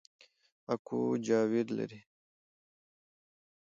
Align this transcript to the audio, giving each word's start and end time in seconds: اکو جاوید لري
اکو 0.73 0.99
جاوید 1.25 1.67
لري 1.77 1.99